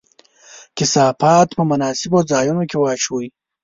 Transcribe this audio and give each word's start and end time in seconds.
کثافات 0.77 1.47
په 1.57 1.63
مناسبو 1.71 2.19
ځایونو 2.31 2.63
کې 2.69 2.77
واچوئ. 2.79 3.27